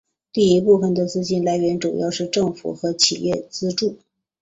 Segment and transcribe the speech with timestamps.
[0.33, 3.99] 这一部分的资金来源主要是政府和企业资助。